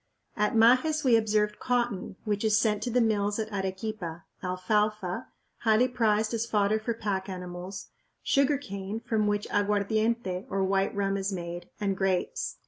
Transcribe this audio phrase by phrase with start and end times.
[0.35, 5.27] At Majes we observed cotton, which is sent to the mills at Arequipa, alfalfa,
[5.59, 7.89] highly prized as fodder for pack animals,
[8.23, 12.57] sugar cane, from which aguardiente, or white rum, is made, and grapes.